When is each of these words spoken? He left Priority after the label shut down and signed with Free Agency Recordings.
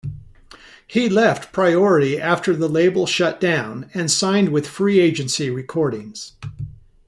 He 0.87 1.09
left 1.09 1.53
Priority 1.53 2.19
after 2.19 2.55
the 2.55 2.67
label 2.67 3.05
shut 3.05 3.39
down 3.39 3.87
and 3.93 4.09
signed 4.09 4.49
with 4.49 4.65
Free 4.65 4.99
Agency 4.99 5.51
Recordings. 5.51 6.31